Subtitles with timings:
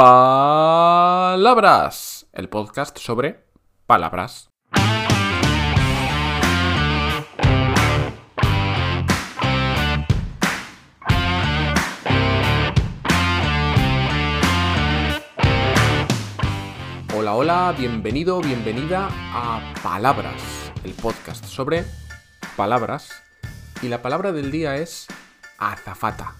[0.00, 1.90] Palabras,
[2.32, 3.42] el podcast sobre
[3.84, 4.48] palabras.
[17.16, 21.84] Hola, hola, bienvenido, bienvenida a Palabras, el podcast sobre
[22.56, 23.10] palabras.
[23.82, 25.08] Y la palabra del día es
[25.58, 26.36] azafata.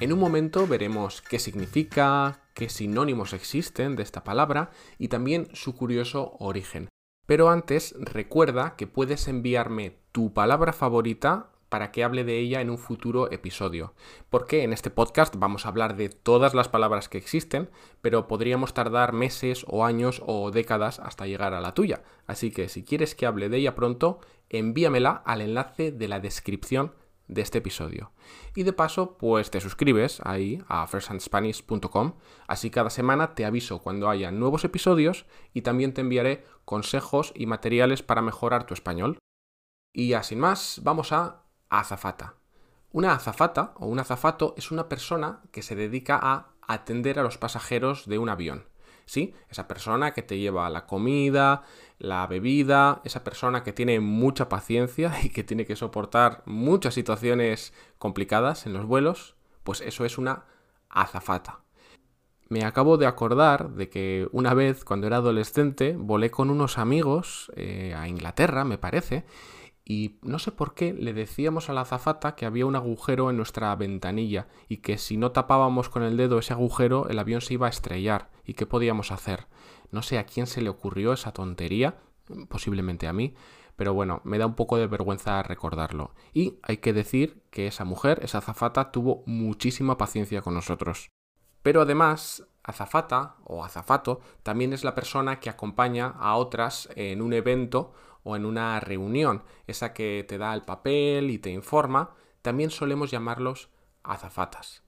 [0.00, 5.74] En un momento veremos qué significa, qué sinónimos existen de esta palabra y también su
[5.74, 6.90] curioso origen.
[7.26, 12.68] Pero antes recuerda que puedes enviarme tu palabra favorita para que hable de ella en
[12.68, 13.94] un futuro episodio.
[14.28, 17.70] Porque en este podcast vamos a hablar de todas las palabras que existen,
[18.02, 22.02] pero podríamos tardar meses o años o décadas hasta llegar a la tuya.
[22.26, 24.20] Así que si quieres que hable de ella pronto,
[24.50, 26.92] envíamela al enlace de la descripción
[27.30, 28.12] de este episodio.
[28.54, 32.14] Y de paso, pues te suscribes ahí a firsthandspanish.com,
[32.48, 37.46] así cada semana te aviso cuando haya nuevos episodios y también te enviaré consejos y
[37.46, 39.18] materiales para mejorar tu español.
[39.92, 42.34] Y ya sin más, vamos a azafata.
[42.92, 47.38] Una azafata o un azafato es una persona que se dedica a atender a los
[47.38, 48.68] pasajeros de un avión.
[49.06, 49.34] ¿Sí?
[49.48, 51.62] Esa persona que te lleva la comida,
[51.98, 57.72] la bebida, esa persona que tiene mucha paciencia y que tiene que soportar muchas situaciones
[57.98, 60.44] complicadas en los vuelos, pues eso es una
[60.88, 61.60] azafata.
[62.48, 67.52] Me acabo de acordar de que una vez, cuando era adolescente, volé con unos amigos
[67.54, 69.24] eh, a Inglaterra, me parece,
[69.84, 73.36] y no sé por qué le decíamos a la azafata que había un agujero en
[73.36, 77.54] nuestra ventanilla y que si no tapábamos con el dedo ese agujero el avión se
[77.54, 79.46] iba a estrellar y qué podíamos hacer.
[79.90, 81.98] No sé a quién se le ocurrió esa tontería,
[82.48, 83.34] posiblemente a mí,
[83.76, 86.14] pero bueno, me da un poco de vergüenza recordarlo.
[86.34, 91.08] Y hay que decir que esa mujer, esa azafata, tuvo muchísima paciencia con nosotros.
[91.62, 97.32] Pero además, azafata o azafato también es la persona que acompaña a otras en un
[97.32, 97.92] evento
[98.22, 103.10] o en una reunión, esa que te da el papel y te informa, también solemos
[103.10, 103.68] llamarlos
[104.02, 104.82] azafatas.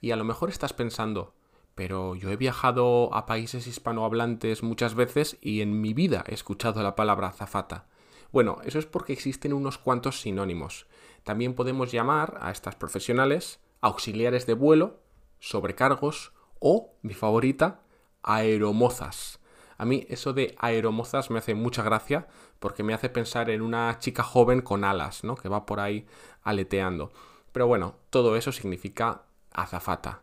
[0.00, 1.34] Y a lo mejor estás pensando,
[1.74, 6.82] pero yo he viajado a países hispanohablantes muchas veces y en mi vida he escuchado
[6.82, 7.86] la palabra azafata.
[8.30, 10.86] Bueno, eso es porque existen unos cuantos sinónimos.
[11.22, 15.00] También podemos llamar a estas profesionales auxiliares de vuelo,
[15.38, 17.82] sobrecargos o, mi favorita,
[18.22, 19.40] aeromozas.
[19.82, 22.28] A mí eso de aeromozas me hace mucha gracia
[22.60, 25.34] porque me hace pensar en una chica joven con alas, ¿no?
[25.34, 26.06] Que va por ahí
[26.44, 27.10] aleteando.
[27.50, 30.22] Pero bueno, todo eso significa azafata.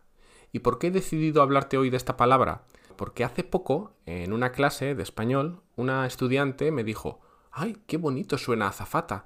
[0.53, 2.63] ¿Y por qué he decidido hablarte hoy de esta palabra?
[2.95, 7.19] Porque hace poco, en una clase de español, una estudiante me dijo,
[7.51, 9.25] ¡ay, qué bonito suena azafata!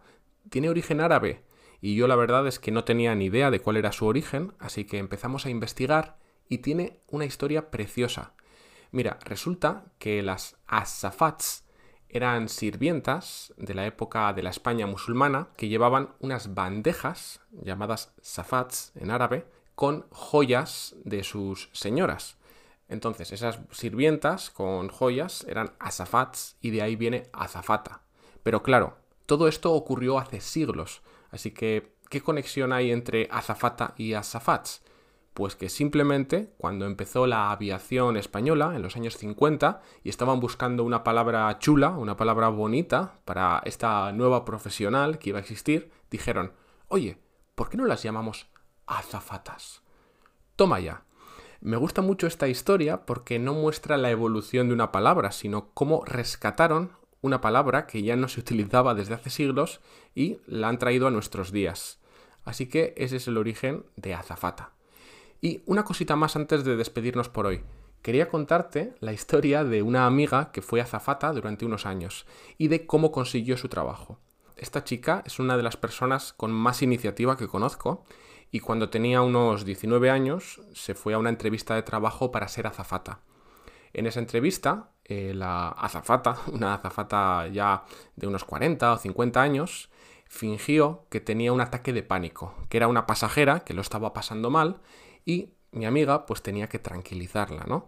[0.50, 1.44] Tiene origen árabe.
[1.80, 4.54] Y yo la verdad es que no tenía ni idea de cuál era su origen,
[4.58, 6.18] así que empezamos a investigar
[6.50, 8.34] y tiene una historia preciosa.
[8.94, 11.66] Mira, resulta que las azafats
[12.10, 18.92] eran sirvientas de la época de la España musulmana que llevaban unas bandejas llamadas safats
[18.94, 22.38] en árabe con joyas de sus señoras.
[22.88, 28.04] Entonces, esas sirvientas con joyas eran azafats y de ahí viene azafata.
[28.44, 31.02] Pero claro, todo esto ocurrió hace siglos,
[31.32, 34.84] así que ¿qué conexión hay entre azafata y azafats?
[35.34, 40.84] Pues que simplemente cuando empezó la aviación española en los años 50 y estaban buscando
[40.84, 46.54] una palabra chula, una palabra bonita para esta nueva profesional que iba a existir, dijeron,
[46.88, 47.18] oye,
[47.56, 48.48] ¿por qué no las llamamos
[48.86, 49.82] azafatas?
[50.56, 51.06] Toma ya.
[51.62, 56.04] Me gusta mucho esta historia porque no muestra la evolución de una palabra, sino cómo
[56.06, 59.80] rescataron una palabra que ya no se utilizaba desde hace siglos
[60.14, 62.02] y la han traído a nuestros días.
[62.44, 64.74] Así que ese es el origen de azafata.
[65.44, 67.66] Y una cosita más antes de despedirnos por hoy.
[68.02, 72.26] Quería contarte la historia de una amiga que fue azafata durante unos años
[72.58, 74.22] y de cómo consiguió su trabajo.
[74.56, 78.06] Esta chica es una de las personas con más iniciativa que conozco
[78.52, 82.66] y cuando tenía unos 19 años se fue a una entrevista de trabajo para ser
[82.66, 83.20] azafata.
[83.92, 87.84] En esa entrevista, eh, la azafata, una azafata ya
[88.16, 89.90] de unos 40 o 50 años,
[90.26, 94.50] fingió que tenía un ataque de pánico, que era una pasajera que lo estaba pasando
[94.50, 94.80] mal
[95.26, 97.88] y mi amiga pues tenía que tranquilizarla, ¿no?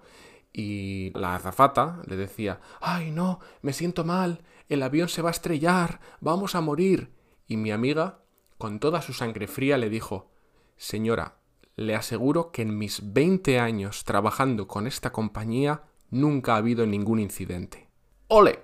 [0.51, 5.31] Y la azafata le decía, ay no, me siento mal, el avión se va a
[5.31, 7.13] estrellar, vamos a morir.
[7.47, 8.19] Y mi amiga,
[8.57, 10.31] con toda su sangre fría, le dijo,
[10.77, 11.37] señora,
[11.75, 17.19] le aseguro que en mis 20 años trabajando con esta compañía nunca ha habido ningún
[17.19, 17.89] incidente.
[18.27, 18.59] ¡Ole!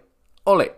[0.45, 0.75] ¡Ole!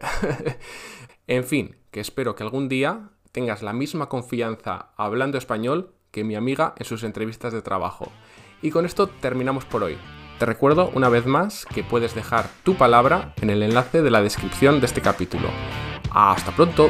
[1.28, 6.36] en fin, que espero que algún día tengas la misma confianza hablando español que mi
[6.36, 8.10] amiga en sus entrevistas de trabajo.
[8.62, 9.98] Y con esto terminamos por hoy.
[10.40, 14.22] Te recuerdo una vez más que puedes dejar tu palabra en el enlace de la
[14.22, 15.50] descripción de este capítulo.
[16.12, 16.90] Hasta pronto.